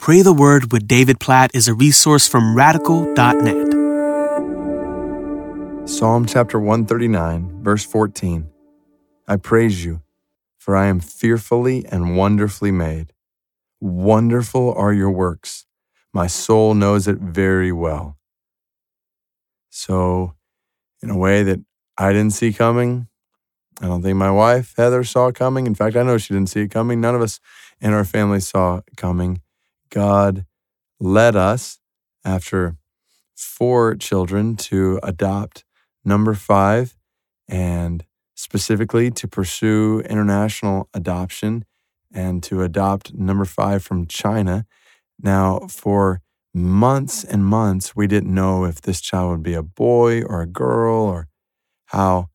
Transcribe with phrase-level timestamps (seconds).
[0.00, 3.68] Pray the Word with David Platt is a resource from radical.net.
[5.86, 8.48] Psalm chapter 139, verse 14.
[9.28, 10.00] I praise you,
[10.56, 13.12] for I am fearfully and wonderfully made.
[13.78, 15.66] Wonderful are your works.
[16.14, 18.16] My soul knows it very well.
[19.68, 20.34] So,
[21.02, 21.60] in a way that
[21.98, 23.06] I didn't see coming,
[23.82, 25.66] I don't think my wife, Heather, saw coming.
[25.66, 27.02] In fact, I know she didn't see it coming.
[27.02, 27.38] None of us
[27.82, 29.42] in our family saw it coming.
[29.90, 30.46] God
[30.98, 31.78] led us
[32.24, 32.76] after
[33.34, 35.64] four children to adopt
[36.04, 36.96] number five
[37.48, 38.04] and
[38.34, 41.64] specifically to pursue international adoption
[42.12, 44.66] and to adopt number five from China.
[45.22, 46.20] Now, for
[46.54, 50.46] months and months, we didn't know if this child would be a boy or a
[50.46, 51.28] girl or
[51.86, 52.28] how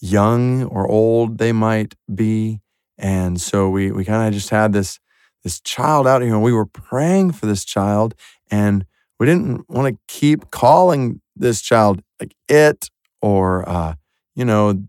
[0.00, 2.60] young or old they might be.
[2.96, 4.98] And so we, we kind of just had this
[5.44, 6.34] this child out here.
[6.34, 8.14] And we were praying for this child,
[8.50, 8.84] and
[9.18, 12.90] we didn't want to keep calling this child like it
[13.20, 13.94] or, uh,
[14.34, 14.84] you know,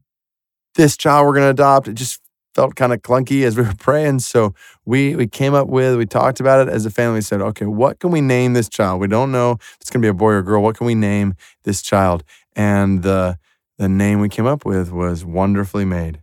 [0.75, 1.87] this child we're going to adopt.
[1.87, 2.21] It just
[2.55, 4.19] felt kind of clunky as we were praying.
[4.19, 4.53] So
[4.85, 7.21] we we came up with, we talked about it as a family.
[7.21, 9.02] Said, okay, what can we name this child?
[9.02, 10.61] We don't know if it's going to be a boy or girl.
[10.61, 12.23] What can we name this child?
[12.55, 13.37] And the
[13.77, 16.21] the name we came up with was wonderfully made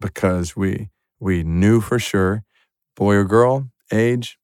[0.00, 2.44] because we we knew for sure
[3.00, 4.38] boy or girl, age,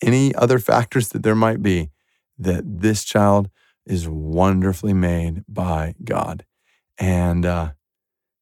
[0.00, 1.90] any other factors that there might be,
[2.38, 3.50] that this child
[3.84, 6.46] is wonderfully made by God.
[6.96, 7.72] And uh,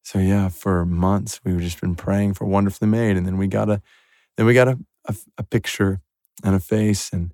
[0.03, 3.67] so, yeah, for months we've just been praying for wonderfully made, and then we got
[3.67, 3.81] a,
[4.37, 6.01] then we got a, a, a picture
[6.43, 7.33] and a face, and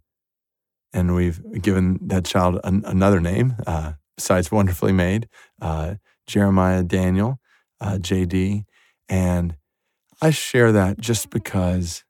[0.93, 5.27] and we've given that child an, another name uh, besides wonderfully made,
[5.61, 7.39] uh, Jeremiah Daniel,
[7.81, 8.63] uh, JD,
[9.09, 9.57] and
[10.21, 12.03] I share that just because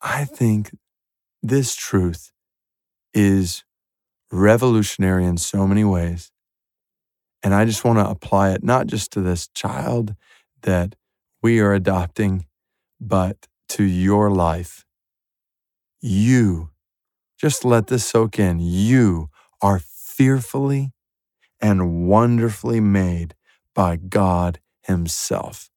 [0.00, 0.70] I think
[1.42, 2.30] this truth
[3.12, 3.64] is
[4.30, 6.30] revolutionary in so many ways.
[7.42, 10.14] And I just want to apply it not just to this child
[10.62, 10.94] that
[11.42, 12.46] we are adopting,
[13.00, 14.84] but to your life.
[16.00, 16.70] You,
[17.36, 18.60] just let this soak in.
[18.60, 19.30] You
[19.60, 20.92] are fearfully
[21.60, 23.34] and wonderfully made
[23.74, 25.71] by God Himself.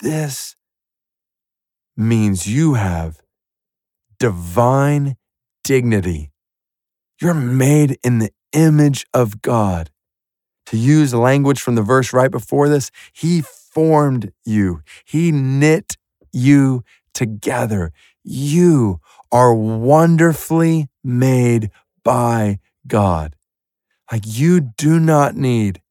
[0.00, 0.56] This
[1.96, 3.20] means you have
[4.18, 5.16] divine
[5.62, 6.32] dignity.
[7.20, 9.90] You're made in the image of God.
[10.66, 15.96] To use language from the verse right before this, He formed you, He knit
[16.32, 16.82] you
[17.12, 17.92] together.
[18.24, 19.00] You
[19.30, 21.70] are wonderfully made
[22.02, 23.36] by God.
[24.10, 25.82] Like you do not need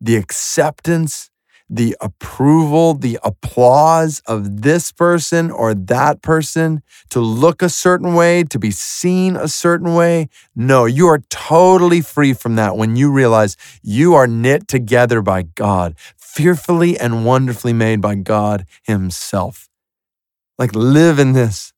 [0.00, 1.30] the acceptance
[1.74, 8.44] the approval, the applause of this person or that person to look a certain way,
[8.44, 10.28] to be seen a certain way.
[10.54, 15.42] No, you are totally free from that when you realize you are knit together by
[15.42, 19.70] God, fearfully and wonderfully made by God Himself.
[20.58, 21.72] Like, live in this.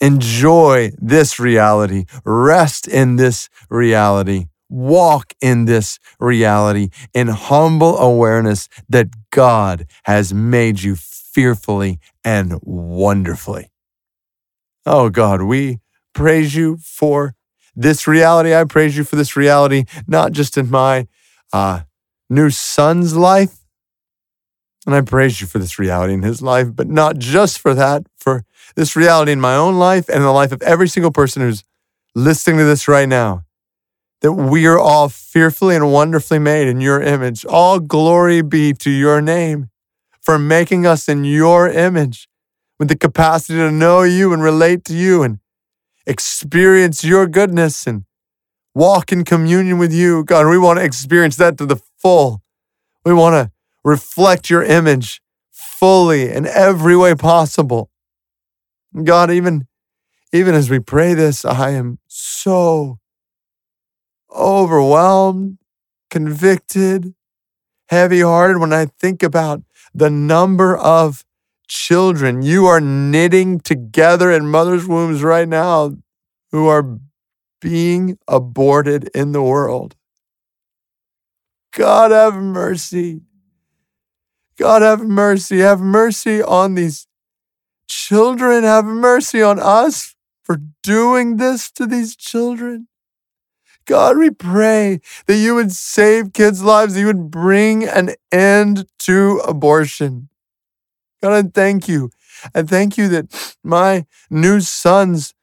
[0.00, 2.06] Enjoy this reality.
[2.24, 10.82] Rest in this reality walk in this reality in humble awareness that God has made
[10.82, 13.70] you fearfully and wonderfully.
[14.86, 15.80] Oh God, we
[16.14, 17.34] praise you for
[17.74, 18.54] this reality.
[18.54, 21.08] I praise you for this reality, not just in my
[21.52, 21.80] uh,
[22.30, 23.58] new son's life.
[24.86, 28.06] And I praise you for this reality in his life, but not just for that,
[28.18, 28.44] for
[28.76, 31.64] this reality in my own life and in the life of every single person who's
[32.14, 33.44] listening to this right now
[34.20, 37.44] that we are all fearfully and wonderfully made in your image.
[37.44, 39.70] All glory be to your name
[40.20, 42.28] for making us in your image
[42.78, 45.38] with the capacity to know you and relate to you and
[46.06, 48.04] experience your goodness and
[48.74, 50.24] walk in communion with you.
[50.24, 52.42] God, we want to experience that to the full.
[53.04, 53.52] We want to
[53.84, 55.20] reflect your image
[55.50, 57.90] fully in every way possible.
[59.02, 59.66] God, even,
[60.32, 62.98] even as we pray this, I am so
[64.34, 65.58] overwhelmed,
[66.10, 67.14] convicted,
[67.88, 69.62] heavy hearted when I think about
[69.94, 71.24] the number of
[71.68, 75.96] children you are knitting together in mother's wombs right now
[76.50, 76.98] who are
[77.60, 79.96] being aborted in the world.
[81.72, 83.22] God have mercy.
[84.58, 85.58] God have mercy.
[85.58, 87.06] Have mercy on these
[87.88, 88.62] children.
[88.62, 92.86] Have mercy on us for doing this to these children.
[93.86, 98.86] God, we pray that you would save kids' lives, that you would bring an end
[99.00, 100.28] to abortion.
[101.22, 102.10] God, I thank you
[102.54, 105.34] I thank you that my new son's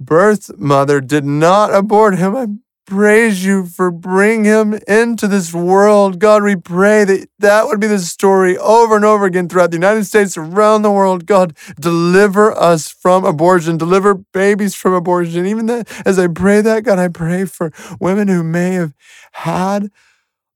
[0.00, 2.36] birth mother did not abort him.
[2.36, 2.46] I
[2.92, 6.18] praise you for bringing him into this world.
[6.18, 9.78] God, we pray that that would be the story over and over again throughout the
[9.78, 11.24] United States, around the world.
[11.24, 15.46] God, deliver us from abortion, deliver babies from abortion.
[15.46, 18.92] Even that, as I pray that, God, I pray for women who may have
[19.32, 19.84] had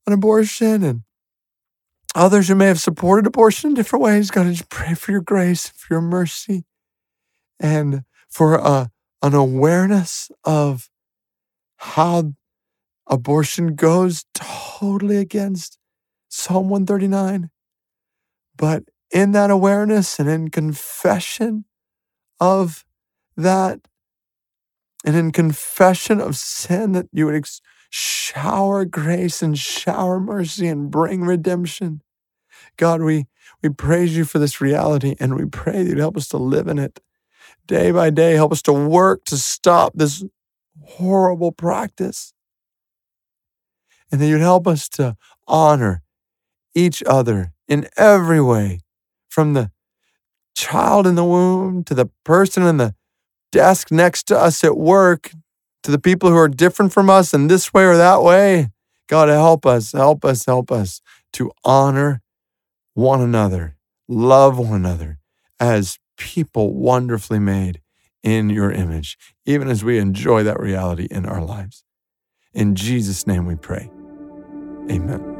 [0.05, 1.01] an abortion and
[2.13, 4.29] others who may have supported abortion in different ways.
[4.29, 6.65] God, I just pray for your grace, for your mercy,
[7.59, 8.87] and for uh,
[9.23, 10.91] an awareness of
[11.77, 12.33] how
[13.07, 15.77] abortion goes totally against
[16.29, 17.49] Psalm 139.
[18.55, 21.65] But in that awareness and in confession
[22.39, 22.85] of
[23.35, 23.79] that,
[25.05, 30.91] and in confession of sin, that you would ex- shower grace and shower mercy and
[30.91, 32.01] bring redemption.
[32.77, 33.27] God, we,
[33.63, 36.67] we praise you for this reality and we pray that you'd help us to live
[36.67, 36.99] in it
[37.65, 38.33] day by day.
[38.33, 40.23] Help us to work to stop this
[40.83, 42.33] horrible practice.
[44.11, 46.01] And that you'd help us to honor
[46.73, 48.79] each other in every way,
[49.27, 49.71] from the
[50.55, 52.95] child in the womb to the person in the
[53.51, 55.31] desk next to us at work
[55.83, 58.69] to the people who are different from us in this way or that way.
[59.07, 61.01] God, help us, help us, help us
[61.33, 62.21] to honor
[62.93, 63.77] one another,
[64.07, 65.19] love one another
[65.59, 67.79] as people wonderfully made
[68.23, 71.83] in your image, even as we enjoy that reality in our lives.
[72.53, 73.89] In Jesus' name we pray.
[74.89, 75.36] Amen.